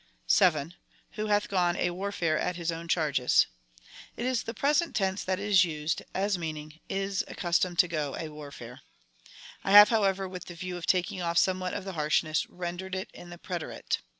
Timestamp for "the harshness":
11.85-12.49